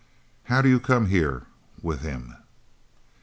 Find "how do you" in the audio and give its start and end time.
0.45-0.79